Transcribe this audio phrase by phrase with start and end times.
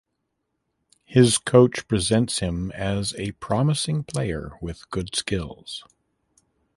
[1.05, 5.83] His coach presents him as "a promising player with good skills".